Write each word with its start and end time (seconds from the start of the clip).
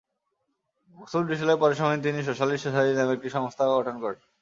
Oxford 0.97 1.25
বিশ্ববিদ্যালয়ে 1.27 1.61
পড়ার 1.61 1.79
সময়ই 1.79 2.03
তিনি 2.05 2.19
সোশ্যালিস্ট 2.23 2.63
সোসাইটি 2.65 2.93
নামে 2.95 3.13
এক 3.15 3.23
সংস্থা 3.37 3.63
গঠন 3.71 3.95
করেন। 4.03 4.19